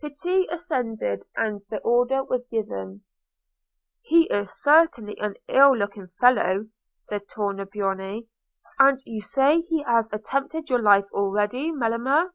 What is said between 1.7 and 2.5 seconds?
order was